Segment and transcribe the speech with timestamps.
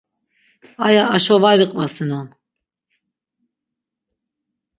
[0.85, 2.27] Aya aşo var iqvasinon.